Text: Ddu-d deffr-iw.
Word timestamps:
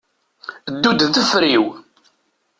Ddu-d 0.73 1.01
deffr-iw. 1.15 1.65